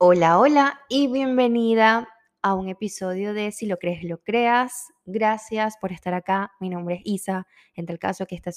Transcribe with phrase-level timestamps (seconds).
[0.00, 2.08] Hola, hola y bienvenida
[2.40, 4.92] a un episodio de Si lo crees, lo creas.
[5.04, 6.52] Gracias por estar acá.
[6.60, 7.48] Mi nombre es Isa.
[7.74, 8.52] En tal caso que esta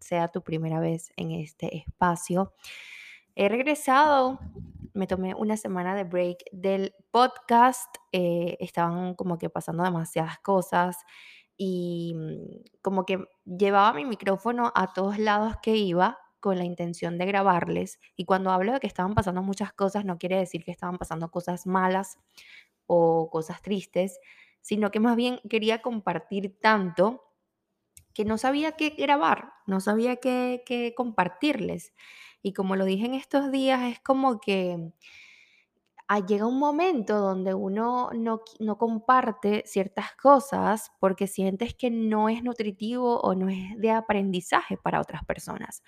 [0.00, 2.54] sea tu primera vez en este espacio.
[3.34, 4.38] He regresado,
[4.94, 7.94] me tomé una semana de break del podcast.
[8.12, 10.96] Eh, estaban como que pasando demasiadas cosas
[11.58, 17.18] y mm, como que llevaba mi micrófono a todos lados que iba con la intención
[17.18, 18.00] de grabarles.
[18.16, 21.30] Y cuando hablo de que estaban pasando muchas cosas, no quiere decir que estaban pasando
[21.30, 22.18] cosas malas
[22.86, 24.18] o cosas tristes,
[24.60, 27.24] sino que más bien quería compartir tanto
[28.18, 31.92] que no sabía qué grabar, no sabía qué, compartirles.
[32.42, 34.92] Y como lo dije en estos días, es como que
[36.08, 42.28] ah, llega un momento donde uno no, no comparte ciertas cosas porque sientes que no
[42.28, 45.82] es nutritivo o no es de aprendizaje para otras personas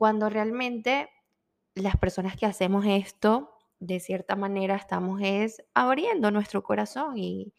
[0.00, 1.10] cuando realmente
[1.74, 7.52] las personas que hacemos esto, de cierta manera estamos es abriendo nuestro corazón y,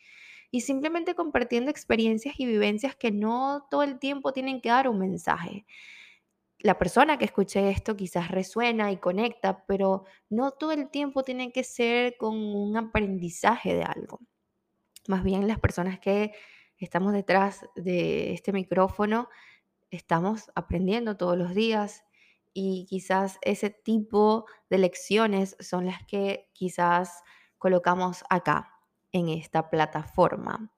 [0.50, 4.98] y simplemente compartiendo experiencias y vivencias que no todo el tiempo tienen que dar un
[4.98, 5.68] mensaje.
[6.58, 11.52] La persona que escuche esto quizás resuena y conecta, pero no todo el tiempo tiene
[11.52, 14.20] que ser con un aprendizaje de algo.
[15.08, 16.32] Más bien las personas que
[16.80, 19.30] estamos detrás de este micrófono,
[19.92, 22.04] estamos aprendiendo todos los días
[22.54, 27.24] y quizás ese tipo de lecciones son las que quizás
[27.58, 28.72] colocamos acá
[29.12, 30.72] en esta plataforma.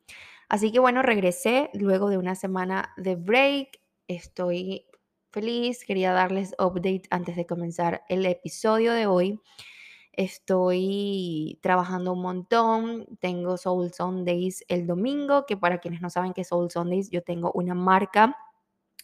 [0.50, 3.80] Así que bueno, regresé luego de una semana de break.
[4.08, 4.86] Estoy
[5.32, 9.42] feliz, quería darles update antes de comenzar el episodio de hoy.
[10.12, 13.08] Estoy trabajando un montón.
[13.20, 17.24] Tengo Soul Sundays el domingo, que para quienes no saben qué es Soul Sundays, yo
[17.24, 18.38] tengo una marca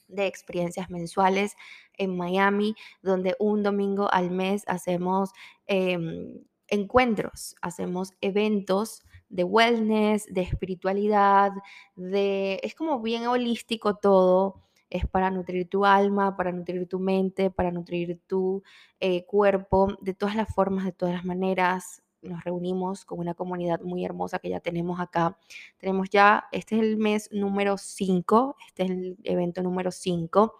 [0.08, 1.56] de experiencias mensuales
[2.00, 5.32] en Miami, donde un domingo al mes hacemos
[5.68, 11.52] em, encuentros, hacemos eventos de wellness, de espiritualidad,
[11.96, 12.60] de...
[12.64, 17.70] Es como bien holístico todo, es para nutrir tu alma, para nutrir tu mente, para
[17.72, 18.64] nutrir tu
[19.00, 23.82] eh, cuerpo, de todas las formas, de todas las maneras, nos reunimos con una comunidad
[23.82, 25.38] muy hermosa que ya tenemos acá.
[25.78, 30.56] Tenemos ya, este es el mes número 5, este es el evento número 5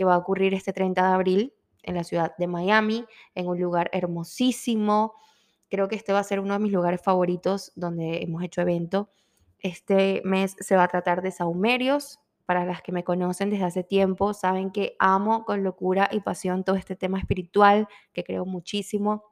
[0.00, 3.60] que va a ocurrir este 30 de abril en la ciudad de Miami, en un
[3.60, 5.12] lugar hermosísimo.
[5.68, 9.10] Creo que este va a ser uno de mis lugares favoritos donde hemos hecho evento.
[9.58, 12.18] Este mes se va a tratar de saumerios.
[12.46, 16.64] Para las que me conocen desde hace tiempo, saben que amo con locura y pasión
[16.64, 19.24] todo este tema espiritual, que creo muchísimo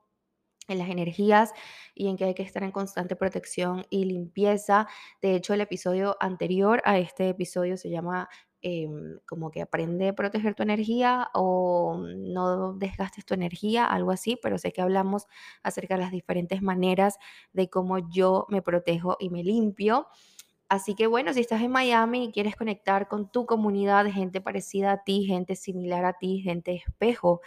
[0.68, 1.54] en las energías
[1.94, 4.86] y en que hay que estar en constante protección y limpieza.
[5.22, 8.28] De hecho, el episodio anterior a este episodio se llama
[8.62, 14.38] em, como que aprende a proteger tu energía o no desgastes tu energía, algo así,
[14.42, 15.26] pero sé que hablamos
[15.62, 17.18] acerca de las diferentes maneras
[17.52, 20.08] de cómo yo me protejo y me limpio.
[20.68, 24.40] Así que bueno, si estás en Miami y quieres conectar con tu comunidad de gente
[24.42, 27.40] parecida a ti, gente similar a ti, gente espejo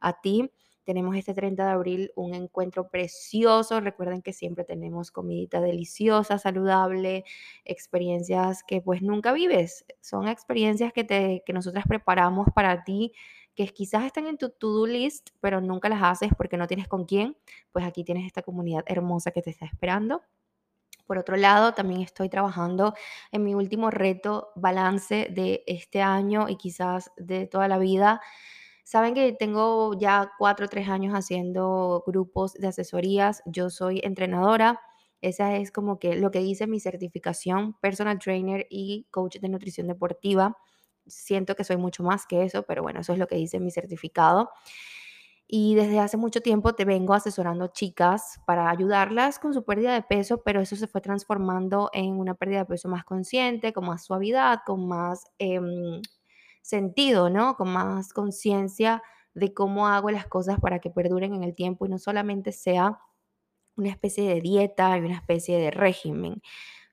[0.00, 0.50] a ti,
[0.84, 3.80] tenemos este 30 de abril un encuentro precioso.
[3.80, 7.24] Recuerden que siempre tenemos comidita deliciosa, saludable,
[7.64, 9.84] experiencias que pues nunca vives.
[10.00, 13.12] Son experiencias que, te, que nosotras preparamos para ti
[13.54, 17.04] que quizás están en tu to-do list, pero nunca las haces porque no tienes con
[17.04, 17.36] quién,
[17.72, 20.22] pues aquí tienes esta comunidad hermosa que te está esperando.
[21.06, 22.94] Por otro lado, también estoy trabajando
[23.30, 28.20] en mi último reto balance de este año y quizás de toda la vida
[28.84, 33.42] Saben que tengo ya cuatro o tres años haciendo grupos de asesorías.
[33.46, 34.80] Yo soy entrenadora.
[35.22, 39.86] Esa es como que lo que dice mi certificación, personal trainer y coach de nutrición
[39.86, 40.56] deportiva.
[41.06, 43.70] Siento que soy mucho más que eso, pero bueno, eso es lo que dice mi
[43.70, 44.50] certificado.
[45.46, 50.02] Y desde hace mucho tiempo te vengo asesorando chicas para ayudarlas con su pérdida de
[50.02, 54.04] peso, pero eso se fue transformando en una pérdida de peso más consciente, con más
[54.04, 56.00] suavidad, con más em,
[56.64, 57.56] sentido, ¿no?
[57.56, 59.02] Con más conciencia
[59.34, 62.98] de cómo hago las cosas para que perduren en el tiempo y no solamente sea
[63.76, 66.40] una especie de dieta y una especie de régimen.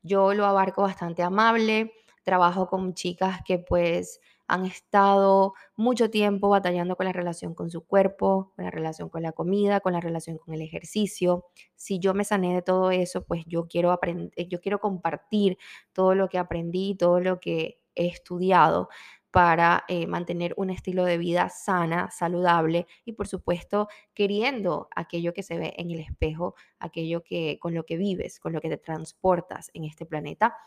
[0.04, 6.98] Yo lo abarco bastante amable, trabajo con chicas que pues han estado mucho tiempo batallando
[6.98, 10.38] con la relación con su cuerpo, con la relación con la comida, con la relación
[10.38, 11.46] con el ejercicio.
[11.76, 15.58] Si yo me sané de todo eso, pues yo quiero aprender, yo quiero compartir
[15.94, 18.90] todo lo que aprendí, todo lo que he estudiado
[19.32, 25.42] para eh, mantener un estilo de vida sana, saludable y por supuesto queriendo aquello que
[25.42, 28.78] se ve en el espejo, aquello que con lo que vives, con lo que te
[28.78, 30.58] transportas en este planeta.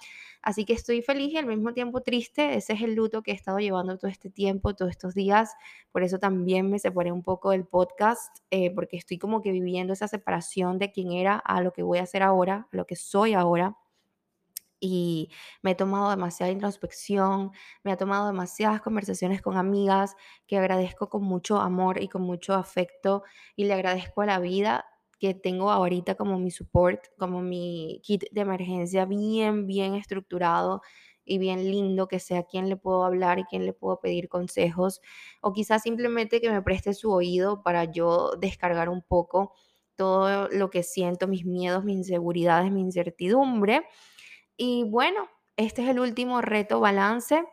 [0.41, 2.57] Así que estoy feliz y al mismo tiempo triste.
[2.57, 5.55] Ese es el luto que he estado llevando todo este tiempo, todos estos días.
[5.93, 9.93] Por eso también me separé un poco del podcast, eh, porque estoy como que viviendo
[9.93, 12.97] esa separación de quién era a lo que voy a hacer ahora, a lo que
[12.97, 13.77] soy ahora
[14.81, 15.31] y
[15.63, 20.17] me he tomado demasiada introspección, me ha tomado demasiadas conversaciones con amigas
[20.47, 23.23] que agradezco con mucho amor y con mucho afecto
[23.57, 24.87] y le agradezco a la vida
[25.19, 30.83] que tengo ahorita como mi support, como mi kit de emergencia bien, bien estructurado
[31.25, 35.01] y bien lindo, que sea quien le puedo hablar y quien le puedo pedir consejos,
[35.41, 39.55] o quizás simplemente que me preste su oído para yo descargar un poco
[39.97, 43.87] todo lo que siento, mis miedos, mis inseguridades, mi incertidumbre
[44.57, 47.45] y bueno, este es el último reto balance.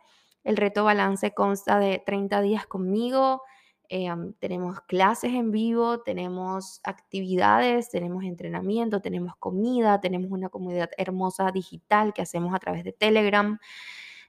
[0.44, 3.42] El reto balance consta de 30 días conmigo.
[3.88, 4.08] Eh,
[4.38, 12.14] tenemos clases en vivo, tenemos actividades, tenemos entrenamiento, tenemos comida, tenemos una comunidad hermosa digital
[12.14, 13.58] que hacemos a través de Telegram.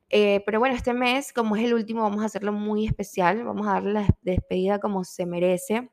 [0.10, 3.44] Eh, pero bueno, este mes, como es el último, vamos a hacerlo muy especial.
[3.44, 5.90] Vamos a darle la despedida como se merece.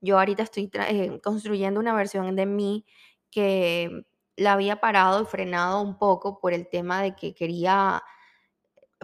[0.00, 2.84] Yo ahorita estoy eh, construyendo una versión de mí
[3.30, 4.04] que
[4.40, 8.02] la había parado y frenado un poco por el tema de que quería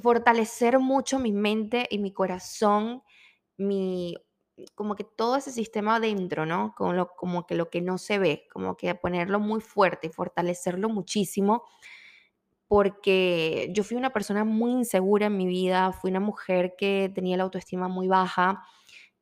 [0.03, 3.03] fortalecer mucho mi mente y mi corazón,
[3.59, 4.17] mi
[4.75, 6.75] como que todo ese sistema adentro, ¿no?
[6.75, 10.11] Como, lo, como que lo que no se ve, como que ponerlo muy fuerte y
[10.11, 11.65] fortalecerlo muchísimo,
[12.67, 17.37] porque yo fui una persona muy insegura en mi vida, fui una mujer que tenía
[17.37, 18.65] la autoestima muy baja,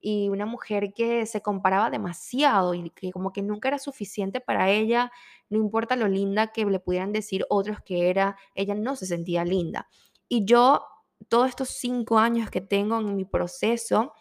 [0.07, 4.69] y una mujer que se comparaba demasiado y que como que nunca era suficiente para
[4.69, 5.11] ella,
[5.49, 9.44] no importa lo linda que le pudieran decir otros que era, ella no se sentía
[9.44, 9.88] linda.
[10.29, 10.85] Y yo,
[11.29, 14.12] todos estos cinco años que tengo en mi proceso,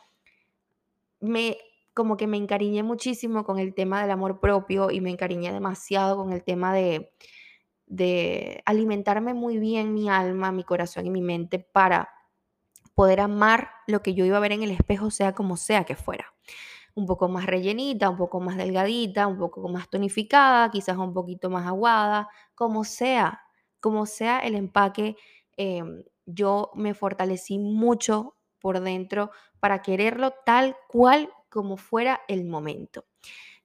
[1.19, 1.57] me
[1.93, 6.17] como que me encariñé muchísimo con el tema del amor propio y me encariñé demasiado
[6.17, 7.11] con el tema de,
[7.85, 12.09] de alimentarme muy bien mi alma, mi corazón y mi mente para
[12.95, 15.95] poder amar lo que yo iba a ver en el espejo, sea como sea que
[15.95, 16.33] fuera.
[16.95, 21.49] Un poco más rellenita, un poco más delgadita, un poco más tonificada, quizás un poquito
[21.49, 23.41] más aguada, como sea,
[23.79, 25.15] como sea el empaque,
[25.57, 33.05] em, yo me fortalecí mucho por dentro para quererlo tal cual como fuera el momento.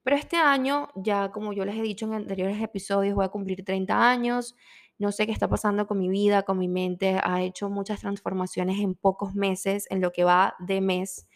[0.03, 3.65] Pero este año, ya como yo les he dicho en anteriores episodios, voy a cumplir
[3.65, 4.55] 30 años
[4.99, 8.81] no sé qué está pasando con mi vida, con mi mente, ha hecho muchas transformaciones
[8.81, 11.29] en pocos meses, en lo que va de mes,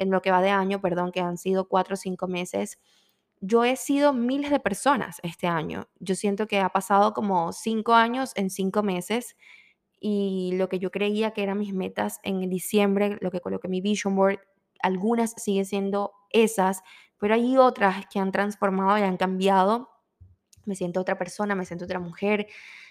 [0.00, 2.80] en lo que va de año, perdón, que han sido cuatro o cinco meses.
[3.40, 5.88] Yo he sido miles de personas este año.
[6.00, 9.36] Yo siento que ha pasado como cinco años en cinco meses
[10.00, 13.82] y lo que yo creía que eran mis metas en diciembre, lo que coloqué mi
[13.82, 14.40] vision board,
[14.82, 16.82] algunas siguen siendo esas,
[17.18, 19.90] pero hay otras que han transformado y han cambiado.
[20.64, 22.46] Me siento otra persona, me siento otra mujer,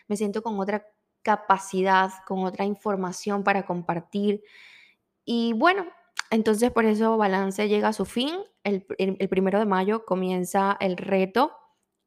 [0.07, 0.85] me siento con otra
[1.23, 4.43] capacidad, con otra información para compartir.
[5.25, 5.87] Y bueno,
[6.31, 8.35] entonces por eso Balance llega a su fin.
[8.63, 8.85] El,
[9.29, 11.51] primero de mayo comienza el reto.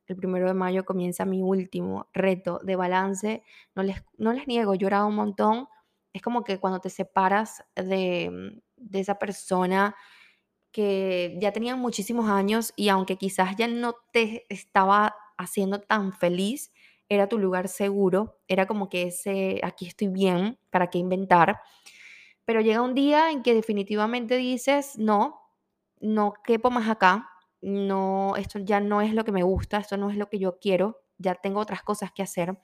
[0.06, 3.42] El primero de mayo comienza mi último reto de balance.
[3.74, 5.68] No les, no les niego, he llorado un montón.
[6.12, 9.96] Es como que cuando te separas de, de esa persona
[10.72, 16.72] que ya tenían muchísimos años y aunque quizás ya no te estaba haciendo tan feliz,
[17.08, 21.60] era tu lugar seguro, era como que ese, aquí estoy bien, ¿para qué inventar?
[22.44, 25.40] Pero llega un día en que definitivamente dices, no,
[26.00, 27.28] no quepo más acá,
[27.60, 30.58] no, esto ya no es lo que me gusta, esto no es lo que yo
[30.58, 32.58] quiero, ya tengo otras cosas que hacer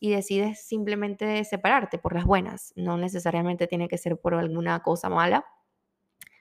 [0.00, 5.10] y decides simplemente separarte por las buenas, no necesariamente tiene que ser por alguna cosa
[5.10, 5.44] mala,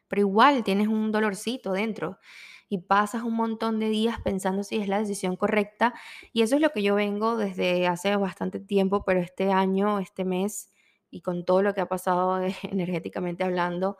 [0.08, 2.20] pero igual tienes un dolorcito dentro
[2.70, 5.94] y pasas un montón de días pensando si es la decisión correcta.
[6.34, 10.26] Y eso es lo que yo vengo desde hace bastante tiempo, pero este año, este
[10.26, 10.70] mes
[11.10, 13.98] y con todo lo que ha pasado energéticamente hablando,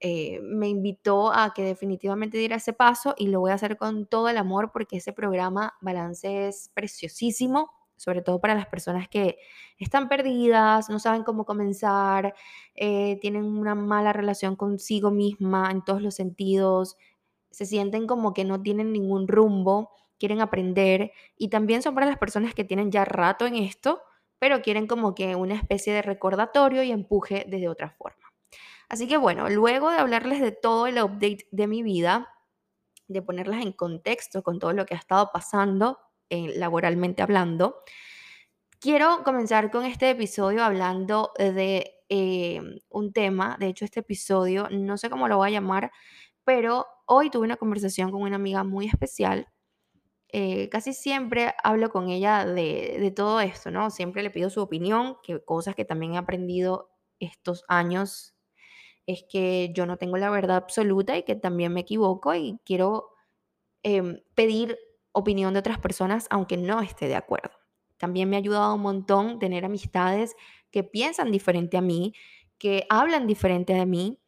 [0.00, 4.06] eh, me invitó a que definitivamente diera ese paso y lo voy a hacer con
[4.06, 9.36] todo el amor porque ese programa Balance es preciosísimo, sobre todo para las personas que
[9.78, 12.34] están perdidas, no saben cómo comenzar,
[12.74, 16.96] eh, tienen una mala relación consigo misma en todos los sentidos,
[17.50, 22.18] se sienten como que no tienen ningún rumbo, quieren aprender y también son para las
[22.18, 24.00] personas que tienen ya rato en esto,
[24.40, 28.32] pero quieren como que una especie de recordatorio y empuje desde otra forma.
[28.88, 32.28] Así que bueno, luego de hablarles de todo el update de mi vida,
[33.06, 35.98] de ponerlas en contexto con todo lo que ha estado pasando
[36.30, 37.76] eh, laboralmente hablando,
[38.80, 44.96] quiero comenzar con este episodio hablando de em, un tema, de hecho este episodio, no
[44.96, 45.92] sé cómo lo voy a llamar,
[46.44, 49.46] pero hoy tuve una conversación con una amiga muy especial.
[50.32, 53.90] Eh, casi siempre hablo con ella de, todo esto, ¿no?
[53.90, 58.34] Siempre le pido su opinión, que cosas que también he aprendido estos años
[59.06, 63.10] es que yo no tengo la verdad absoluta y que también me equivoco y quiero
[63.82, 64.78] em, pedir
[65.12, 67.50] opinión de otras personas aunque no esté de acuerdo.
[67.96, 70.36] También me ha ayudado un montón tener amistades
[70.70, 72.14] que piensan diferente a mí,
[72.58, 74.18] que hablan diferente de mí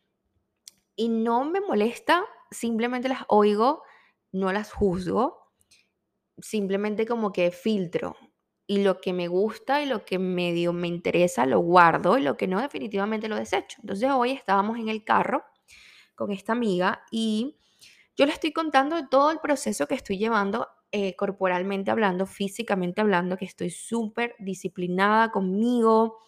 [0.96, 3.82] y no me molesta, simplemente las oigo,
[4.32, 5.41] no las juzgo,
[6.40, 8.16] simplemente como que filtro.
[8.66, 12.36] Y lo que me gusta y lo que medio me interesa lo guardo y lo
[12.36, 13.78] que no definitivamente lo desecho.
[13.82, 15.44] Entonces hoy estábamos en el carro
[16.14, 17.58] con esta amiga y
[18.16, 23.36] yo le estoy contando todo el proceso que estoy llevando eh, corporalmente hablando, físicamente hablando,
[23.38, 26.18] que estoy súper disciplinada conmigo.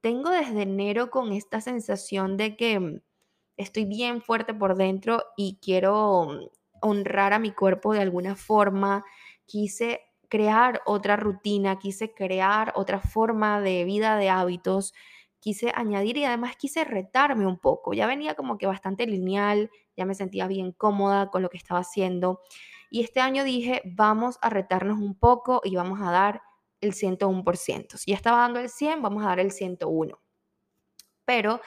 [0.00, 3.02] Tengo desde enero con esta sensación de que
[3.56, 9.04] estoy bien fuerte por dentro y quiero honrar a mi cuerpo de alguna forma.
[9.48, 14.92] Quise crear otra rutina, quise crear otra forma de vida, de hábitos,
[15.40, 17.94] quise añadir y además quise retarme un poco.
[17.94, 21.80] Ya venía como que bastante lineal, ya me sentía bien cómoda con lo que estaba
[21.80, 22.42] haciendo.
[22.90, 26.42] Y este año dije, vamos a retarnos un poco y vamos a dar
[26.82, 27.96] el 101%.
[27.96, 30.20] Si ya estaba dando el 100, vamos a dar el 101.
[31.24, 31.62] Pero,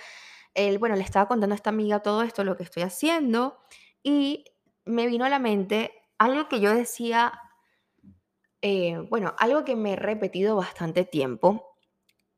[0.54, 3.58] él, bueno, le estaba contando a esta amiga todo esto, lo que estoy haciendo,
[4.04, 4.46] y
[4.86, 7.34] me vino a la mente algo que yo decía,
[8.62, 11.76] eh, bueno, algo que me he repetido bastante tiempo,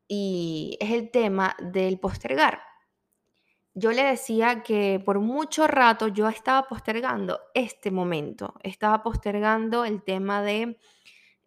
[0.07, 2.59] y es el tema del postergar
[3.75, 10.03] yo le decía que por mucho rato yo estaba postergando este momento, estaba postergando el
[10.03, 10.77] tema de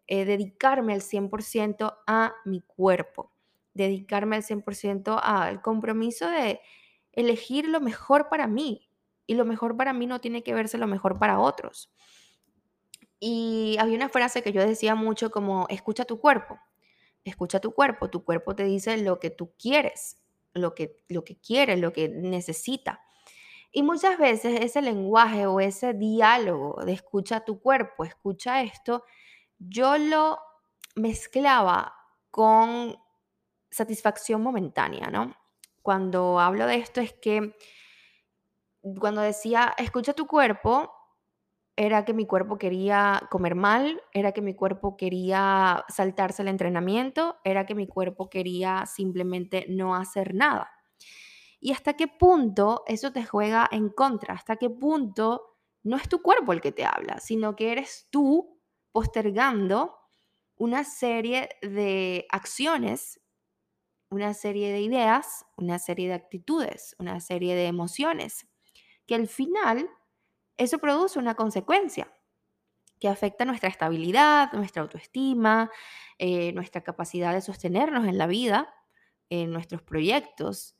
[0.08, 3.32] eh, dedicarme al 100% a mi cuerpo,
[3.74, 6.60] dedicarme al 100% al compromiso de
[7.12, 8.82] elegir lo mejor para mí.
[9.28, 11.92] Y lo mejor para mí no tiene que verse lo mejor para otros.
[13.18, 16.58] Y había una frase que yo decía mucho como, escucha tu cuerpo,
[17.24, 21.36] escucha tu cuerpo, tu cuerpo te dice lo que tú quieres, lo que, lo que
[21.36, 23.00] quiere, lo que necesita.
[23.72, 29.04] Y muchas veces ese lenguaje o ese diálogo de escucha tu cuerpo, escucha esto,
[29.58, 30.38] yo lo
[30.94, 31.94] mezclaba
[32.30, 32.96] con
[33.70, 35.34] satisfacción momentánea, ¿no?
[35.82, 37.54] Cuando hablo de esto es que
[38.98, 40.92] cuando decía escucha tu cuerpo,
[41.76, 47.36] era que mi cuerpo quería comer mal, era que mi cuerpo quería saltarse el entrenamiento,
[47.44, 50.70] era que mi cuerpo quería simplemente no hacer nada.
[51.60, 54.34] ¿Y hasta qué punto eso te juega en contra?
[54.34, 58.58] ¿Hasta qué punto no es tu cuerpo el que te habla, sino que eres tú
[58.90, 59.96] postergando
[60.56, 63.20] una serie de acciones,
[64.10, 68.48] una serie de ideas, una serie de actitudes, una serie de emociones,
[69.06, 69.88] que al final
[70.56, 72.12] eso produce una consecuencia
[72.98, 75.70] que afecta nuestra estabilidad, nuestra autoestima,
[76.18, 78.74] eh, nuestra capacidad de sostenernos en la vida,
[79.28, 80.76] en nuestros proyectos.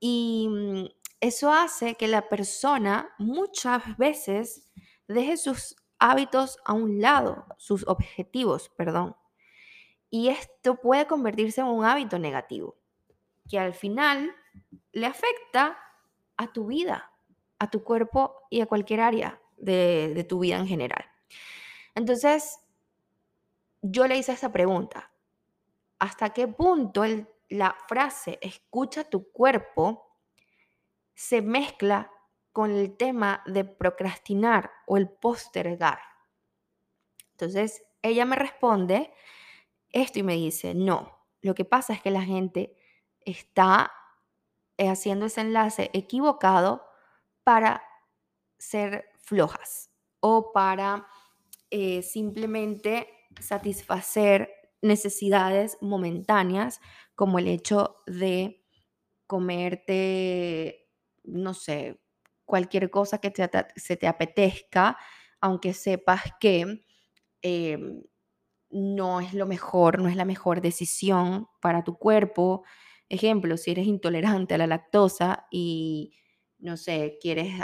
[0.00, 0.84] Y mm,
[1.20, 4.70] eso hace que la persona muchas veces
[5.08, 9.16] deje sus hábitos a un lado, sus objetivos, perdón.
[10.10, 12.76] Y esto puede convertirse en un hábito negativo,
[13.48, 14.34] que al final
[14.92, 15.78] le afecta
[16.36, 17.09] a tu vida,
[17.60, 21.04] a tu cuerpo y a cualquier área de, tu vida en general.
[21.94, 22.58] Entonces,
[23.82, 25.12] yo le hice esta pregunta.
[25.98, 27.04] ¿Hasta qué punto
[27.50, 30.16] la frase escucha tu cuerpo
[31.14, 32.10] se mezcla
[32.52, 36.00] con el tema de procrastinar o el postergar?
[37.32, 39.12] Entonces, ella me responde
[39.90, 42.74] esto y me dice, no, lo que pasa es que la gente
[43.20, 43.92] está
[44.78, 46.89] haciendo ese enlace equivocado
[47.44, 47.82] para
[48.58, 51.06] ser flojas o para
[51.70, 53.08] eh, simplemente
[53.40, 54.50] satisfacer
[54.82, 56.80] necesidades momentáneas
[57.14, 58.64] como el hecho de
[59.26, 60.88] comerte,
[61.24, 62.00] no sé,
[62.44, 63.32] cualquier cosa que
[63.76, 64.98] se te apetezca,
[65.40, 66.84] aunque sepas que
[67.42, 68.02] em,
[68.70, 72.64] no es lo mejor, no es la mejor decisión para tu cuerpo.
[73.08, 76.14] Ejemplo, si eres intolerante a la lactosa y
[76.60, 77.54] no sé, quieres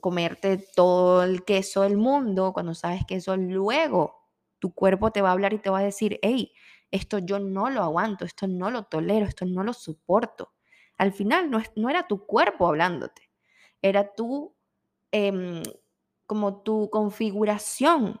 [0.00, 4.16] comerte todo el queso del mundo, cuando sabes que eso luego
[4.58, 6.52] tu cuerpo te va a hablar y te va a decir, hey,
[6.90, 10.52] esto yo no lo aguanto, esto no lo tolero, esto no lo soporto.
[10.96, 13.30] Al final no, no era tu cuerpo hablándote,
[13.82, 14.56] era tú,
[15.12, 15.62] em,
[16.26, 18.20] como tu configuración,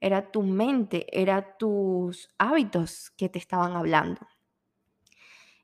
[0.00, 4.20] era tu mente, era tus hábitos que te estaban hablando.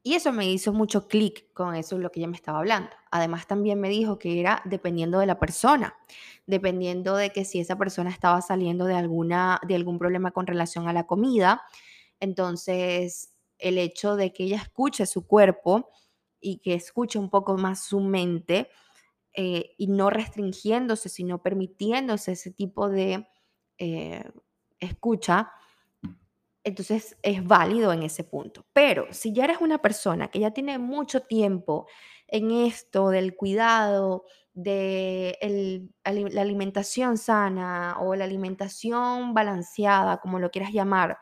[0.09, 2.89] Y eso me hizo mucho clic con eso es lo que ella me estaba hablando.
[3.11, 5.99] Además también me dijo que era dependiendo de la persona,
[6.47, 10.89] dependiendo de que si esa persona estaba saliendo de alguna de algún problema con relación
[10.89, 11.61] a la comida,
[12.21, 15.91] entonces el hecho de que ella escuche su cuerpo
[16.41, 18.71] y que escuche un poco más su mente
[19.35, 23.29] eh, y no restringiéndose, sino permitiéndose ese tipo de
[23.77, 24.25] eh,
[24.81, 25.51] escucha,
[26.65, 28.67] entonces es válido en ese punto.
[28.73, 31.87] Pero si ya eres una persona que ya tiene mucho tiempo
[32.27, 35.39] en esto del cuidado, de
[36.05, 41.19] la alimentación sana o la alimentación balanceada, como lo quieras llamar,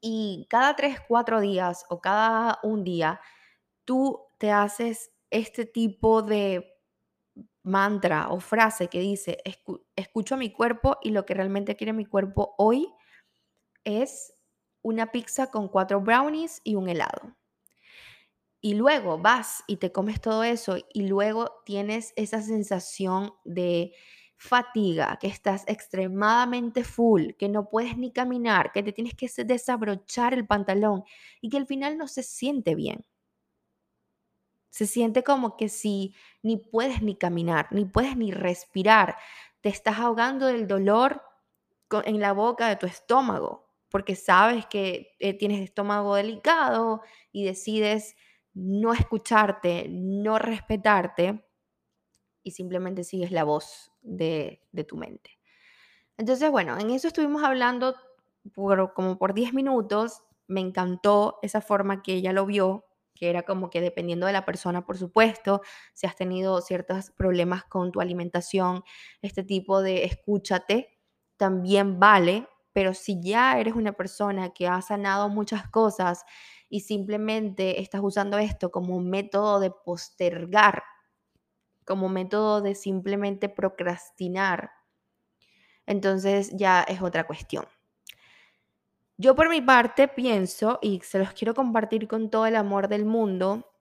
[0.00, 3.20] y cada tres, cuatro días o cada un día,
[3.84, 6.68] tú te haces este tipo de
[7.62, 9.38] mantra o frase que dice,
[9.94, 12.92] escucho a mi cuerpo y lo que realmente quiere mi cuerpo hoy
[13.84, 14.34] es
[14.82, 17.36] una pizza con cuatro brownies y un helado.
[18.60, 23.92] Y luego vas y te comes todo eso y luego tienes esa sensación de
[24.36, 30.34] fatiga, que estás extremadamente full, que no puedes ni caminar, que te tienes que desabrochar
[30.34, 31.04] el pantalón
[31.40, 33.04] y que al final no se siente bien.
[34.70, 39.16] Se siente como que si ni puedes ni caminar, ni puedes ni respirar,
[39.60, 41.22] te estás ahogando del dolor
[42.04, 48.16] en la boca de tu estómago, porque sabes que eh, tienes estómago delicado y decides
[48.54, 51.44] no escucharte, no respetarte
[52.42, 55.38] y simplemente sigues la voz de, de tu mente.
[56.16, 57.94] Entonces, bueno, en eso estuvimos hablando
[58.54, 60.22] por, como por 10 minutos.
[60.46, 64.44] Me encantó esa forma que ella lo vio, que era como que dependiendo de la
[64.44, 68.82] persona, por supuesto, si has tenido ciertos problemas con tu alimentación,
[69.20, 70.98] este tipo de escúchate
[71.36, 76.24] también vale, pero si ya eres una persona que ha sanado muchas cosas
[76.68, 80.82] y simplemente estás usando esto como método de postergar,
[81.84, 84.70] como método de simplemente procrastinar,
[85.86, 87.66] entonces ya es otra cuestión.
[89.18, 93.04] Yo por mi parte pienso, y se los quiero compartir con todo el amor del
[93.04, 93.72] mundo,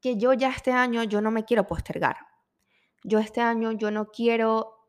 [0.00, 2.16] que yo ya este año yo no me quiero postergar.
[3.04, 4.88] Yo este año yo no quiero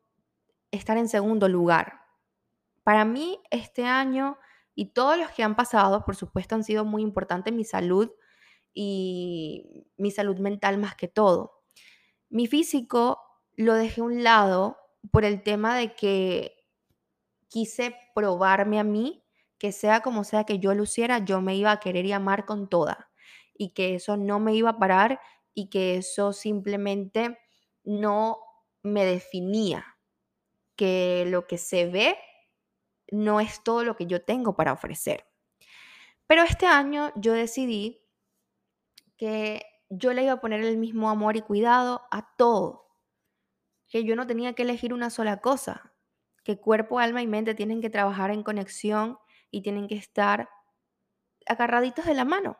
[0.70, 2.03] estar en segundo lugar.
[2.84, 4.38] Para mí este año
[4.74, 8.10] y todos los que han pasado, por supuesto, han sido muy importantes mi salud
[8.74, 11.62] y mi salud mental más que todo.
[12.30, 13.20] Mi físico
[13.56, 14.78] lo dejé a un lado
[15.12, 16.56] por el tema de que
[17.48, 19.24] quise probarme a mí
[19.58, 22.68] que sea como sea que yo luciera, yo me iba a querer y amar con
[22.68, 23.10] toda
[23.56, 25.20] y que eso no me iba a parar
[25.54, 27.38] y que eso simplemente
[27.84, 28.38] no
[28.82, 29.96] me definía,
[30.76, 32.18] que lo que se ve
[33.14, 35.24] no es todo lo que yo tengo para ofrecer.
[36.26, 38.02] Pero este año yo decidí
[39.16, 42.88] que yo le iba a poner el mismo amor y cuidado a todo,
[43.88, 45.92] que yo no tenía que elegir una sola cosa,
[46.42, 49.18] que cuerpo, alma y mente tienen que trabajar en conexión
[49.50, 50.48] y tienen que estar
[51.46, 52.58] agarraditos de la mano,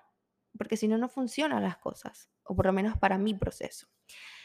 [0.57, 3.89] porque si no, no funcionan las cosas, o por lo menos para mi proceso.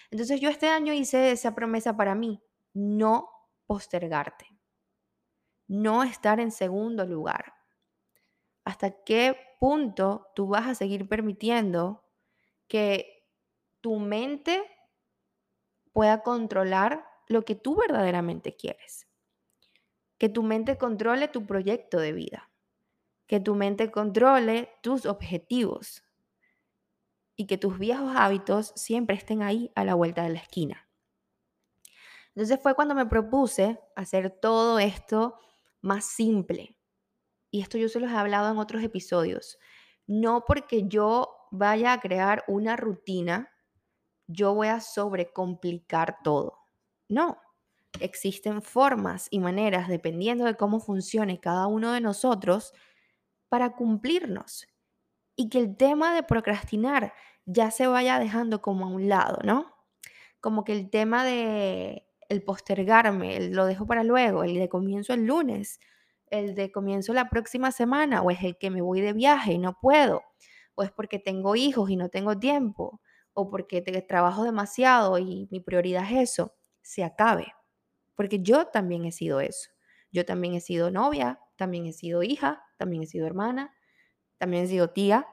[0.09, 2.41] Entonces yo este año hice esa promesa para mí,
[2.73, 3.29] no
[3.67, 4.47] postergarte,
[5.69, 7.53] no estar en segundo lugar.
[8.65, 12.03] ¿Hasta qué punto tú vas a seguir permitiendo
[12.67, 13.25] que
[13.79, 14.61] tu mente
[15.93, 19.07] pueda controlar lo que tú verdaderamente quieres?
[20.17, 22.49] Que tu mente controle tu proyecto de vida
[23.29, 26.03] que tu mente controle tus objetivos
[27.35, 30.89] y que tus viejos hábitos siempre estén ahí a la vuelta de la esquina.
[32.29, 35.35] Entonces fue cuando me propuse hacer todo esto
[35.81, 36.77] más simple.
[37.51, 39.57] Y esto yo se los he hablado en otros episodios.
[40.07, 43.49] No porque yo vaya a crear una rutina,
[44.27, 46.59] yo voy a sobrecomplicar todo.
[47.07, 47.39] No,
[47.99, 52.73] existen formas y maneras, dependiendo de cómo funcione cada uno de nosotros,
[53.49, 54.67] para cumplirnos
[55.35, 57.13] y que el tema de procrastinar
[57.45, 59.73] ya se vaya dejando como a un lado, ¿no?
[60.39, 65.13] Como que el tema de el postergarme, el lo dejo para luego, el de comienzo
[65.13, 65.79] el lunes,
[66.27, 69.57] el de comienzo la próxima semana, o es el que me voy de viaje y
[69.57, 70.21] no puedo,
[70.75, 73.01] o es porque tengo hijos y no tengo tiempo,
[73.33, 77.53] o porque te, trabajo demasiado y mi prioridad es eso, se acabe.
[78.15, 79.69] Porque yo también he sido eso.
[80.11, 83.73] Yo también he sido novia, también he sido hija, también he sido hermana,
[84.37, 85.27] también he sido tía,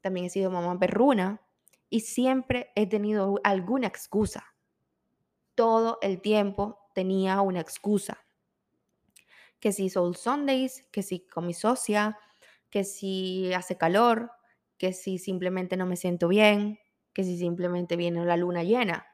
[0.00, 1.40] también he sido mamá perruna
[1.88, 4.53] y siempre he tenido alguna excusa.
[5.54, 8.24] Todo el tiempo tenía una excusa.
[9.60, 12.18] Que si Soul Sundays, que si con mi socia,
[12.70, 14.30] que si hace calor,
[14.78, 16.78] que si simplemente no me siento bien,
[17.12, 19.06] que si simplemente viene la luna llena.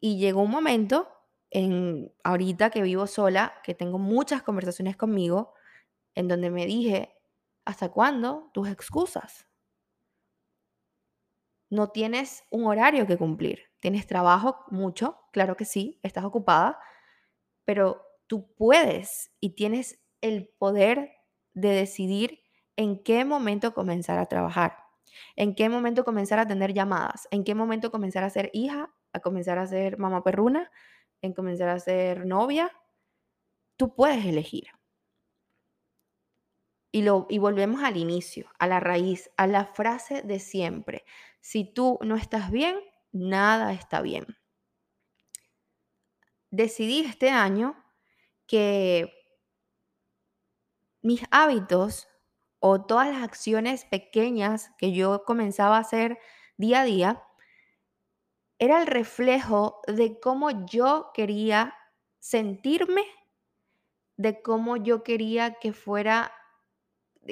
[0.00, 1.08] Y llegó un momento,
[1.50, 5.54] en ahorita que vivo sola, que tengo muchas conversaciones conmigo,
[6.14, 7.16] en donde me dije,
[7.64, 9.47] ¿hasta cuándo tus excusas?
[11.70, 13.60] No tienes un horario que cumplir.
[13.80, 16.78] Tienes trabajo mucho, claro que sí, estás ocupada,
[17.64, 21.12] pero tú puedes y tienes el poder
[21.54, 22.40] de decidir
[22.76, 24.76] en qué momento comenzar a trabajar,
[25.36, 29.20] en qué momento comenzar a tener llamadas, en qué momento comenzar a ser hija, a
[29.20, 30.70] comenzar a ser mamá perruna,
[31.22, 32.72] en comenzar a ser novia.
[33.76, 34.68] Tú puedes elegir.
[36.90, 41.04] Y, lo, y volvemos al inicio, a la raíz, a la frase de siempre.
[41.40, 42.78] Si tú no estás bien,
[43.12, 44.26] nada está bien.
[46.50, 47.76] Decidí este año
[48.46, 49.12] que
[51.02, 52.08] mis hábitos
[52.60, 56.18] o todas las acciones pequeñas que yo comenzaba a hacer
[56.56, 57.22] día a día
[58.58, 61.74] era el reflejo de cómo yo quería
[62.18, 63.04] sentirme,
[64.16, 66.32] de cómo yo quería que fuera,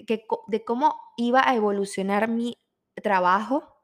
[0.04, 2.58] de, de cómo iba a evolucionar mi
[3.02, 3.82] trabajo,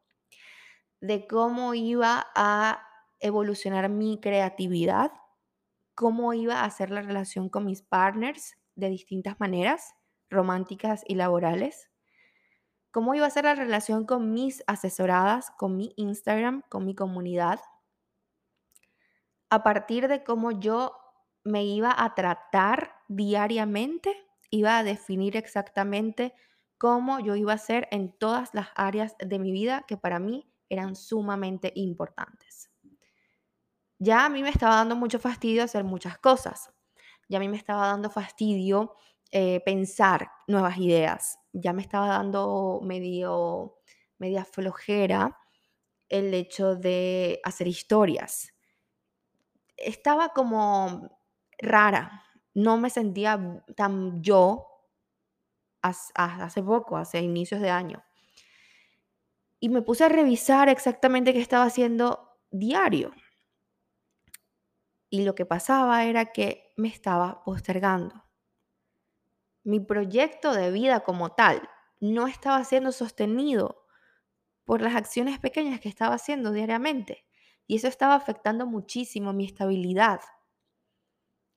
[1.01, 2.87] de cómo iba a
[3.21, 5.13] evolucionar mi creatividad,
[5.95, 9.95] cómo iba a ser la relación con mis partners de distintas maneras,
[10.31, 11.91] románticas y laborales,
[12.91, 17.61] cómo iba a ser la relación con mis asesoradas, con mi Instagram, con mi comunidad,
[19.51, 20.97] a partir de cómo yo
[21.45, 24.17] me iba a tratar diariamente,
[24.53, 26.35] iba a definir exactamente
[26.79, 30.49] cómo yo iba a ser en todas las áreas de mi vida que para mí
[30.69, 32.71] eran sumamente importantes.
[33.99, 36.71] Ya a mí me estaba dando mucho fastidio hacer muchas cosas.
[37.29, 38.95] Ya a mí me estaba dando fastidio
[39.31, 41.39] eh, pensar nuevas ideas.
[41.53, 43.79] Ya me estaba dando medio,
[44.19, 45.39] media flojera
[46.09, 48.53] el hecho de hacer historias.
[49.77, 51.23] Estaba como
[51.59, 52.25] rara.
[52.55, 54.69] No me sentía tan yo
[55.83, 58.05] hace poco, hace inicios de año.
[59.59, 63.13] Y me puse a revisar exactamente qué estaba haciendo diario.
[65.09, 68.25] Y lo que pasaba era que me estaba postergando.
[69.65, 71.69] Mi proyecto de vida como tal
[72.01, 73.87] no estaba siendo sostenido
[74.65, 77.25] por las acciones pequeñas que estaba haciendo diariamente.
[77.67, 80.21] Y eso estaba afectando muchísimo mi estabilidad.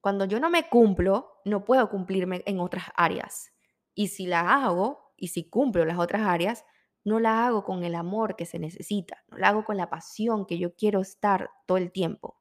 [0.06, 3.52] Cuando yo no me cumplo, no puedo cumplirme en otras áreas.
[3.96, 6.64] Y si la hago, y si cumplo las otras áreas,
[7.04, 10.46] no la hago con el amor que se necesita, no la hago con la pasión
[10.46, 12.40] que yo quiero estar todo el tiempo.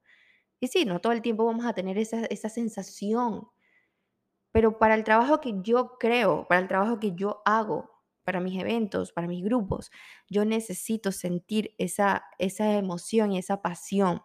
[0.61, 3.49] Y sí, no todo el tiempo vamos a tener esa, esa sensación,
[4.53, 7.91] pero para el trabajo que yo creo, para el trabajo que yo hago,
[8.25, 9.91] para mis eventos, para mis grupos,
[10.29, 14.21] yo necesito sentir esa, esa emoción y esa pasión.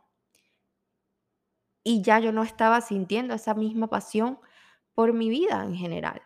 [1.83, 4.39] Y ya yo no estaba sintiendo esa misma pasión
[4.93, 6.21] por mi vida en general.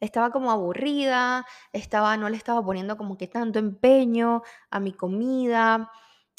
[0.00, 5.90] Estaba como aburrida, estaba, no le estaba poniendo como que tanto empeño a mi comida,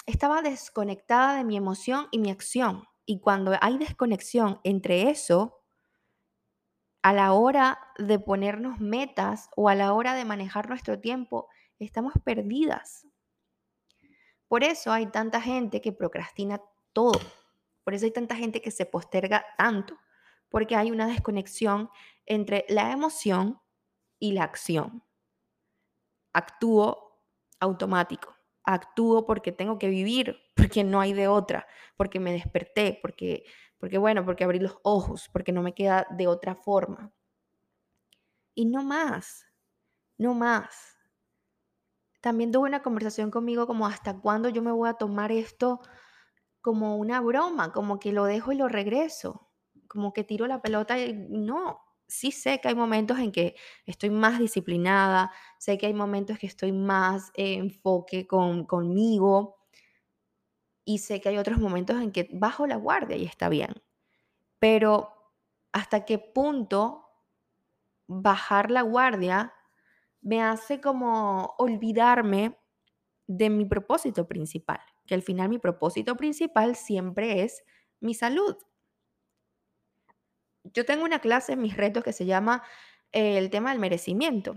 [0.06, 2.84] estaba desconectada de mi emoción y mi acción.
[3.06, 5.60] Y cuando hay desconexión entre eso,
[7.02, 11.48] a la hora de ponernos metas o a la hora de manejar nuestro tiempo,
[11.80, 13.08] estamos perdidas.
[14.48, 16.62] Por eso hay tanta gente que procrastina
[16.94, 17.20] todo.
[17.84, 19.98] Por eso hay tanta gente que se posterga tanto.
[20.50, 21.90] Porque hay una desconexión
[22.26, 23.62] entre la emoción
[24.20, 25.04] y la acción.
[26.34, 27.22] Actúo
[27.60, 28.40] automático
[28.74, 33.44] actúo porque tengo que vivir, porque no hay de otra, porque me desperté, porque,
[33.78, 37.12] porque bueno, porque abrí los ojos, porque no me queda de otra forma.
[38.56, 39.46] Y no más,
[40.18, 40.98] no más.
[42.22, 45.80] También tuve una conversación conmigo como hasta cuándo yo me voy a tomar esto
[46.70, 49.50] como una broma, como que lo dejo y lo regreso,
[49.88, 53.56] como que tiro la pelota y no, sí sé que hay momentos en que
[53.88, 59.58] estoy más disciplinada, sé que hay momentos que estoy más en enfoque con, conmigo
[60.86, 63.82] y sé que hay otros momentos en que bajo la guardia y está bien.
[64.60, 65.34] Pero
[65.72, 67.10] hasta qué punto
[68.06, 69.56] bajar la guardia
[70.22, 72.60] me hace como olvidarme
[73.30, 77.64] de mi propósito principal, que al final mi propósito principal siempre es
[78.02, 78.58] mi salud
[80.74, 82.64] yo tengo una clase en mis retos que se llama
[83.12, 84.56] eh, el tema del merecimiento.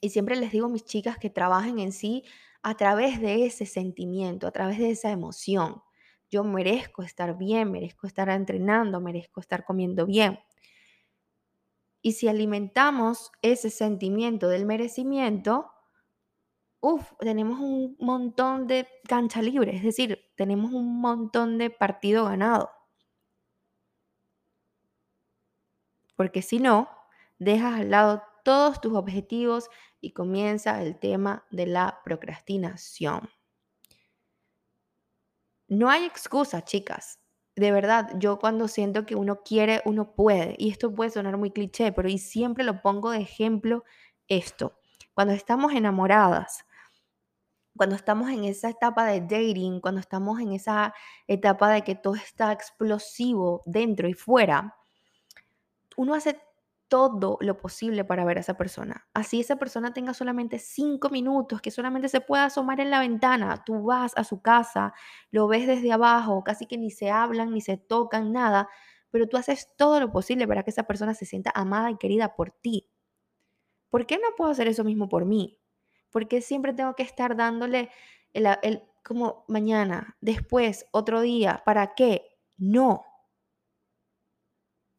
[0.00, 2.24] Y siempre les digo a mis chicas que trabajen en sí
[2.62, 5.82] a través de ese sentimiento, a través de esa emoción.
[6.30, 10.38] Yo merezco estar bien, merezco estar entrenando, merezco estar comiendo bien.
[12.02, 15.70] Y si alimentamos ese sentimiento del merecimiento,
[16.80, 22.70] uff, tenemos un montón de cancha libre, es decir, tenemos un montón de partido ganado.
[26.16, 26.88] Porque si no,
[27.38, 29.68] dejas al lado todos tus objetivos
[30.00, 33.28] y comienza el tema de la procrastinación.
[35.68, 37.20] No hay excusa, chicas.
[37.56, 40.54] De verdad, yo cuando siento que uno quiere, uno puede.
[40.58, 43.84] Y esto puede sonar muy cliché, pero y siempre lo pongo de ejemplo
[44.28, 44.78] esto.
[45.14, 46.64] Cuando estamos enamoradas,
[47.76, 50.94] cuando estamos en esa etapa de dating, cuando estamos en esa
[51.26, 54.76] etapa de que todo está explosivo dentro y fuera,
[55.96, 56.40] uno hace
[56.90, 59.06] todo lo posible para ver a esa persona.
[59.14, 63.62] Así esa persona tenga solamente cinco minutos, que solamente se pueda asomar en la ventana.
[63.64, 64.92] Tú vas a su casa,
[65.30, 68.68] lo ves desde abajo, casi que ni se hablan, ni se tocan, nada,
[69.10, 72.34] pero tú haces todo lo posible para que esa persona se sienta amada y querida
[72.34, 72.90] por ti.
[73.88, 75.59] ¿Por qué no puedo hacer eso mismo por mí?
[76.10, 77.90] ¿Por qué siempre tengo que estar dándole
[78.32, 81.62] el, el como mañana, después, otro día?
[81.64, 82.38] ¿Para qué?
[82.58, 83.04] No.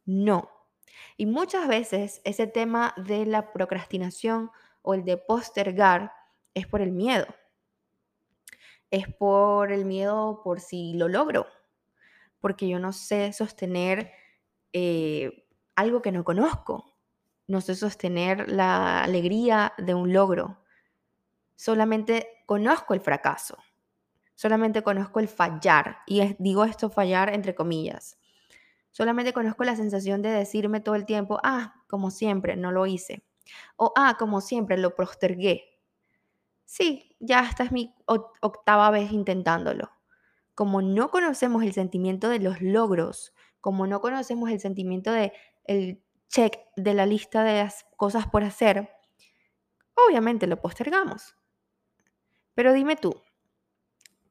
[0.06, 0.50] No.
[1.18, 6.12] Y muchas veces ese tema de la procrastinación o el de postergar
[6.54, 7.28] es por el miedo.
[8.90, 11.48] Es por el miedo por si lo logro.
[12.40, 14.12] Porque yo no sé sostener
[14.74, 16.98] eh, algo que no conozco.
[17.48, 20.61] No sé sostener la alegría de un logro.
[21.62, 23.56] Solamente conozco el fracaso.
[24.34, 26.00] Solamente conozco el fallar.
[26.08, 28.18] Y digo esto fallar entre comillas
[28.90, 33.24] Solamente conozco la sensación de decirme todo el tiempo, ah, como siempre, no lo hice.
[33.76, 35.78] O, ah, como siempre, lo postergué.
[36.66, 39.92] Sí, ya esta es mi octava vez intentándolo.
[40.56, 45.32] Como no conocemos el sentimiento de los logros, como no conocemos el sentimiento de
[45.66, 48.90] el check de la lista de las cosas por hacer,
[49.94, 51.36] obviamente lo postergamos.
[52.54, 53.16] Pero dime tú,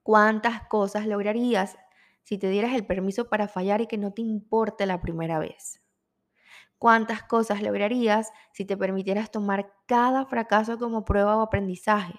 [0.03, 1.77] ¿cuántas cosas lograrías
[2.23, 5.81] si te dieras el permiso para fallar y que no te importe la primera vez?
[6.79, 12.15] ¿Cuántas cosas lograrías si te permitieras tomar cada fracaso como prueba o aprendizaje?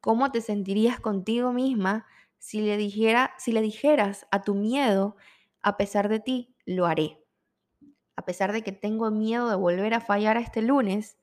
[0.00, 2.06] ¿Cómo te sentirías contigo misma
[2.38, 2.76] si le,
[3.38, 5.16] si le dijeras a tu miedo,
[5.62, 7.24] a pesar de ti, lo haré?
[8.14, 11.16] A pesar de que tengo miedo de volver a fallar a este lunes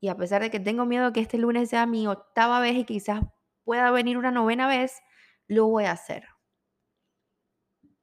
[0.00, 2.84] y a pesar de que tengo miedo que este lunes sea mi octava vez y
[2.84, 3.22] quizás
[3.64, 5.00] pueda venir una novena vez,
[5.46, 6.28] lo voy a hacer.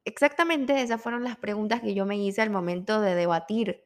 [0.04, 3.84] Exactamente esas fueron las preguntas que yo me hice al momento de debatir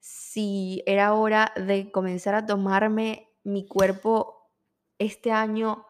[0.00, 4.50] si era hora de comenzar a tomarme mi cuerpo
[4.98, 5.86] este año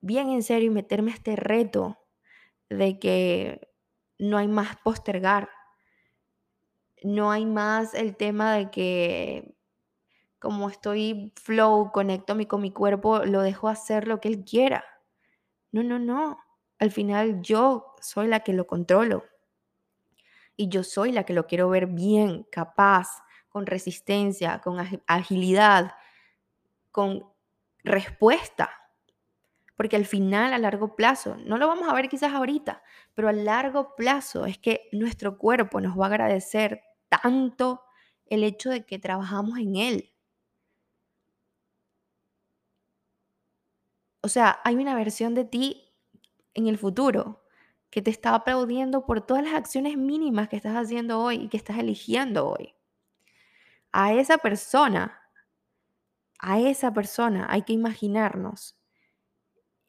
[0.00, 1.98] bien en serio y meterme a este reto
[2.70, 3.72] de que
[4.18, 5.48] no hay más postergar.
[7.02, 9.57] No hay más el tema de que
[10.38, 14.84] como estoy flow, conecto con mi cuerpo, lo dejo hacer lo que él quiera.
[15.72, 16.38] No, no, no.
[16.78, 19.24] Al final yo soy la que lo controlo.
[20.56, 23.08] Y yo soy la que lo quiero ver bien, capaz,
[23.48, 25.92] con resistencia, con agilidad,
[26.90, 27.24] con
[27.84, 28.70] respuesta.
[29.76, 32.82] Porque al final, a largo plazo, no lo vamos a ver quizás ahorita,
[33.14, 37.82] pero a largo plazo es que nuestro cuerpo nos va a agradecer tanto
[38.26, 40.12] el hecho de que trabajamos en él.
[44.20, 45.94] O sea, hay una versión de ti
[46.54, 47.44] en el futuro,
[47.90, 51.56] que te está aplaudiendo por todas las acciones mínimas que estás haciendo hoy y que
[51.56, 52.74] estás eligiendo hoy.
[53.92, 55.20] A esa persona,
[56.38, 58.78] a esa persona hay que imaginarnos.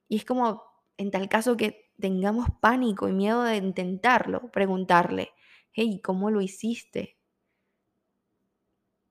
[0.07, 0.63] Y es como,
[0.97, 5.31] en tal caso que tengamos pánico y miedo de intentarlo, preguntarle,
[5.73, 7.17] hey, ¿cómo lo hiciste?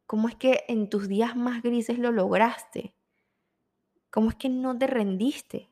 [0.06, 2.97] ¿Cómo es que en tus días más grises lo lograste?
[4.10, 5.70] ¿Cómo es que no te rendiste?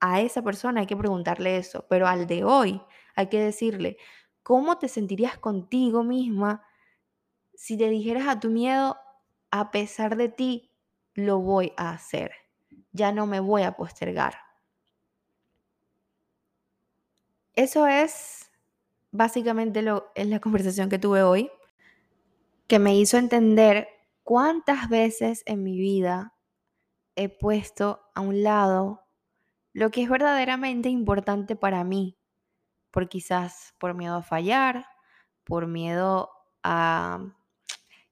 [0.00, 2.80] a esa persona hay que preguntarle eso, pero al de hoy
[3.14, 3.96] hay que decirle,
[4.42, 6.64] ¿cómo te sentirías contigo misma
[7.54, 8.96] si te dijeras a tu miedo,
[9.50, 10.70] a pesar de ti,
[11.14, 12.32] lo voy a hacer?
[12.92, 14.34] Ya no me voy a postergar.
[17.54, 18.50] Eso es
[19.10, 21.50] básicamente lo, es la conversación que tuve hoy,
[22.68, 23.88] que me hizo entender
[24.22, 26.37] cuántas veces en mi vida
[27.18, 29.04] he puesto a un lado
[29.72, 32.16] lo que es verdaderamente importante para mí,
[32.92, 34.86] por quizás por miedo a fallar,
[35.42, 36.30] por miedo
[36.62, 37.34] a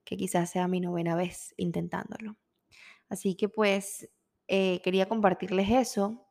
[0.04, 2.36] que quizás sea mi novena vez intentándolo.
[3.08, 4.10] Así que pues
[4.48, 6.26] eh, quería compartirles eso,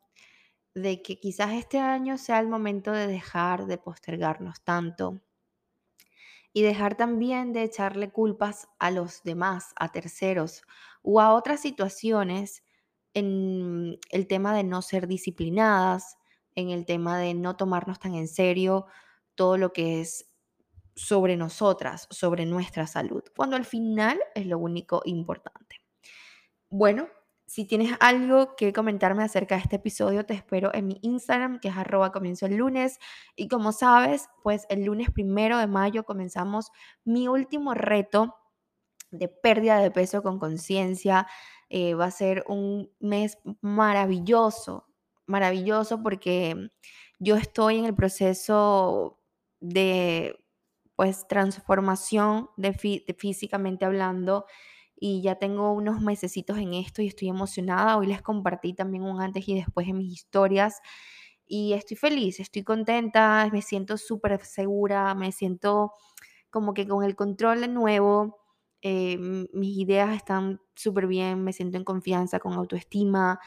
[0.73, 5.21] de que quizás este año sea el momento de dejar de postergarnos tanto
[6.51, 10.63] y dejar también de echarle culpas a los demás, a terceros
[11.01, 12.64] o a otras situaciones
[13.15, 16.17] en el tema de no ser disciplinadas,
[16.53, 18.85] en el tema de no tomarnos tan en serio
[19.33, 20.31] todo lo que es
[20.95, 25.81] sobre nosotras, sobre nuestra salud, cuando al final es lo único importante.
[26.69, 27.09] Bueno,
[27.47, 31.67] si tienes algo que comentarme acerca de este episodio, te espero en mi Instagram, que
[31.67, 32.97] es arroba el lunes.
[33.35, 36.71] Y como sabes, pues el lunes primero de mayo comenzamos
[37.03, 38.35] mi último reto
[39.11, 41.27] de pérdida de peso con conciencia.
[41.69, 44.87] Eh, va a ser un mes maravilloso,
[45.25, 46.69] maravilloso porque
[47.19, 49.19] yo estoy en el proceso
[49.59, 50.37] de
[50.95, 52.73] pues transformación de,
[53.17, 54.45] físicamente hablando
[54.95, 57.97] y ya tengo unos mesecitos en esto y estoy emocionada.
[57.97, 60.79] Hoy les compartí también un antes y después en mis historias
[61.47, 65.91] y estoy feliz, estoy contenta, me siento súper segura, me siento
[66.49, 68.37] como que con el control de nuevo,
[68.87, 73.39] eh, mis ideas están súper bien, me siento en confianza, con autoestima,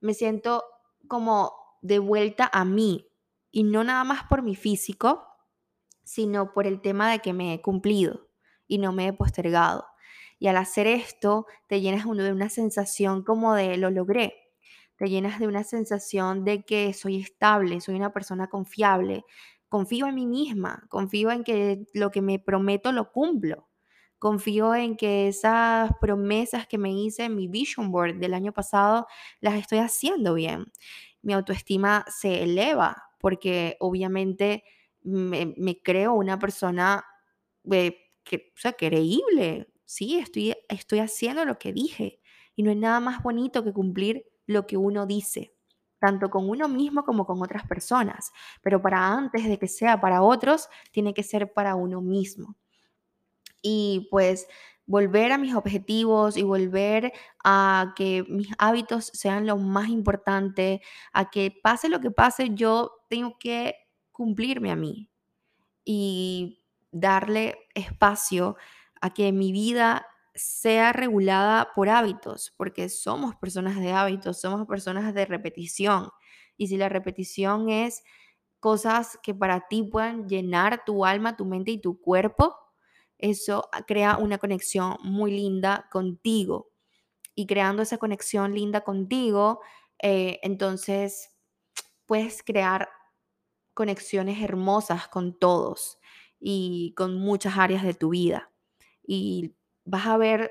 [0.00, 0.64] me siento
[1.06, 3.06] como de vuelta a mí
[3.50, 5.22] y no nada más por mi físico,
[6.02, 8.30] sino por el tema de que me he cumplido
[8.66, 9.84] y no me he postergado.
[10.38, 14.34] Y al hacer esto, te llenas de una sensación como de lo logré.
[14.96, 19.26] Te llenas de una sensación de que soy estable, soy una persona confiable.
[19.68, 23.68] Confío en mí misma, confío en que lo que me prometo lo cumplo.
[24.18, 29.06] Confío en que esas promesas que me hice en mi vision board del año pasado
[29.40, 30.66] las estoy haciendo bien.
[31.22, 34.64] Mi autoestima se eleva porque obviamente
[35.02, 37.04] me, creo una persona
[37.70, 42.20] eh, que, o sea, creíble, sí, estoy, estoy haciendo lo que dije.
[42.54, 45.54] Y no hay nada más bonito que cumplir lo que uno dice,
[46.00, 48.32] tanto con uno mismo como con otras personas.
[48.62, 52.56] Pero para antes de que sea para otros, tiene que ser para uno mismo.
[53.68, 54.46] Y pues
[54.86, 57.12] volver a mis objetivos y volver
[57.44, 60.80] a que mis hábitos sean lo más importante,
[61.12, 63.74] a que pase lo que pase, yo tengo que
[64.12, 65.10] cumplirme a mí
[65.84, 68.56] y darle espacio
[69.00, 75.12] a que mi vida sea regulada por hábitos, porque somos personas de hábitos, somos personas
[75.12, 76.10] de repetición.
[76.56, 78.04] Y si la repetición es
[78.60, 82.54] cosas que para ti puedan llenar tu alma, tu mente y tu cuerpo,
[83.18, 86.70] eso crea una conexión muy linda contigo.
[87.34, 89.60] Y creando esa conexión linda contigo,
[90.02, 91.36] eh, entonces
[92.06, 92.88] puedes crear
[93.74, 95.98] conexiones hermosas con todos
[96.40, 98.50] y con muchas áreas de tu vida.
[99.06, 100.50] Y vas a ver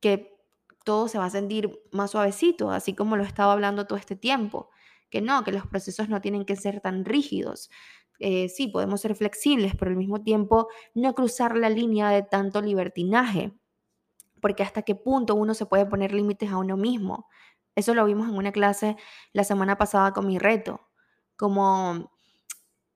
[0.00, 0.36] que
[0.84, 4.16] todo se va a sentir más suavecito, así como lo he estado hablando todo este
[4.16, 4.70] tiempo.
[5.10, 7.70] Que no, que los procesos no tienen que ser tan rígidos.
[8.20, 12.62] Eh, sí, podemos ser flexibles, pero al mismo tiempo no cruzar la línea de tanto
[12.62, 13.52] libertinaje.
[14.40, 17.28] Porque hasta qué punto uno se puede poner límites a uno mismo.
[17.76, 18.96] Eso lo vimos en una clase
[19.32, 20.80] la semana pasada con mi reto.
[21.36, 22.10] Como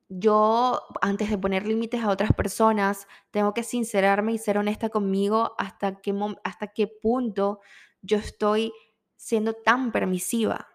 [0.09, 5.55] yo, antes de poner límites a otras personas, tengo que sincerarme y ser honesta conmigo
[5.59, 7.61] hasta qué, hasta qué punto
[8.03, 8.73] yo estoy
[9.17, 10.69] siendo tan permisiva.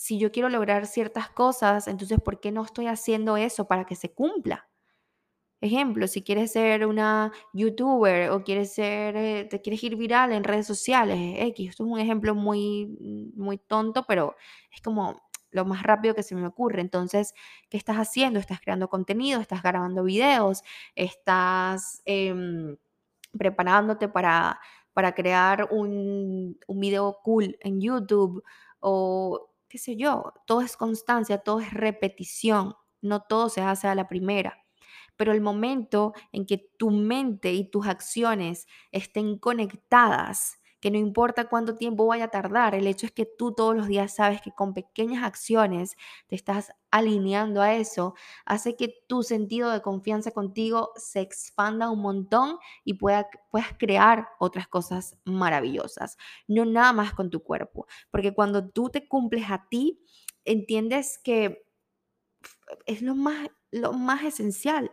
[0.00, 3.96] Si yo quiero lograr ciertas cosas, entonces, ¿por qué no estoy haciendo eso para que
[3.96, 4.66] se cumpla?
[5.60, 10.42] Ejemplo, si quieres ser una youtuber o quieres ser, eh, te quieres ir viral en
[10.42, 12.86] redes sociales, X, esto es un ejemplo muy,
[13.36, 14.36] muy tonto, pero
[14.74, 16.80] es como lo más rápido que se me ocurre.
[16.80, 17.34] Entonces,
[17.68, 18.38] ¿qué estás haciendo?
[18.40, 20.62] Estás creando contenido, estás grabando videos,
[20.94, 22.78] estás em,
[23.36, 24.60] preparándote para,
[24.94, 28.42] para crear un, un video cool en YouTube
[28.80, 30.34] o qué sé yo.
[30.46, 34.58] Todo es constancia, todo es repetición, no todo se hace a la primera
[35.16, 41.48] pero el momento en que tu mente y tus acciones estén conectadas que no importa
[41.48, 44.50] cuánto tiempo vaya a tardar, el hecho es que tú todos los días sabes que
[44.50, 48.14] con pequeñas acciones te estás alineando a eso,
[48.44, 54.28] hace que tu sentido de confianza contigo se expanda un montón y pueda, puedas crear
[54.38, 56.16] otras cosas maravillosas,
[56.48, 60.02] no nada más con tu cuerpo, porque cuando tú te cumples a ti,
[60.44, 61.64] entiendes que
[62.86, 64.92] es lo más, lo más esencial,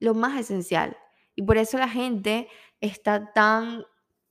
[0.00, 0.96] lo más esencial.
[1.34, 2.48] Y por eso la gente
[2.80, 3.84] está tan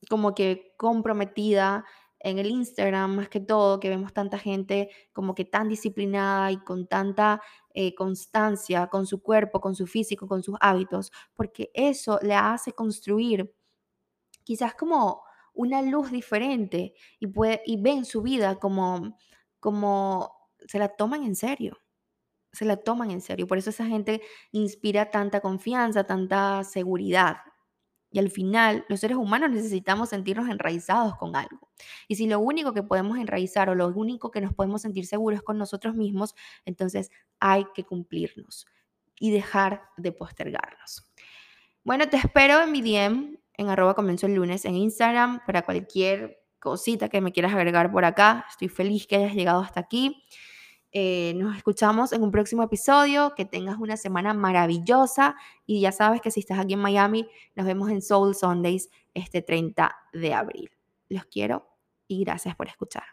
[0.08, 1.84] como que comprometida
[2.20, 6.58] en el Instagram más que todo, que vemos tanta gente como que tan disciplinada y
[6.58, 7.40] con tanta
[7.74, 12.72] eh, constancia con su cuerpo, con su físico, con sus hábitos, porque eso le hace
[12.72, 13.54] construir
[14.44, 15.22] quizás como
[15.54, 19.16] una luz diferente y, puede, y ven su vida como,
[19.60, 20.32] como
[20.66, 21.78] se la toman en serio
[22.56, 23.46] se la toman en serio.
[23.46, 27.36] Por eso esa gente inspira tanta confianza, tanta seguridad.
[28.16, 31.68] Y al final, los seres humanos necesitamos sentirnos enraizados con algo.
[32.08, 35.40] Y si lo único que podemos enraizar o lo único que nos podemos sentir seguros
[35.40, 37.10] es con nosotros mismos, entonces
[37.40, 38.64] hay que cumplirnos
[39.20, 41.12] y dejar de postergarnos.
[41.84, 46.42] Bueno, te espero en mi DM, en arroba comienzo el lunes, en Instagram, para cualquier
[46.58, 48.46] cosita que me quieras agregar por acá.
[48.48, 50.24] Estoy feliz que hayas llegado hasta aquí.
[50.92, 53.34] Eh, nos escuchamos en un próximo episodio.
[53.36, 55.36] Que tengas una semana maravillosa.
[55.66, 59.42] Y ya sabes que si estás aquí en Miami, nos vemos en Soul Sundays este
[59.42, 60.70] 30 de abril.
[61.08, 61.68] Los quiero
[62.08, 63.04] y gracias por escuchar.